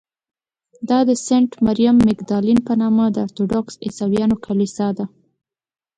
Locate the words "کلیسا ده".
4.45-5.05